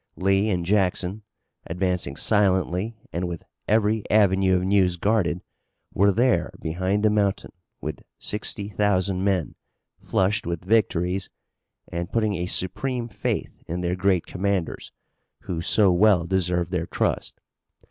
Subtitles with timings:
[0.15, 1.21] Lee and Jackson,
[1.67, 5.41] advancing silently and with every avenue of news guarded,
[5.93, 9.53] were there behind the mountain with sixty thousand men,
[10.03, 11.29] flushed with victories,
[11.87, 14.91] and putting a supreme faith in their great commanders
[15.41, 17.39] who so well deserved their trust.